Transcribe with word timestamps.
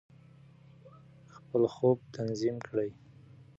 خپل 1.35 1.63
خوب 1.75 1.97
تنظیم 2.17 2.57
کړئ. 2.67 2.89